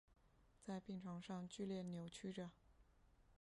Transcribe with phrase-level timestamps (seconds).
[0.63, 2.49] 在病床上剧烈扭曲著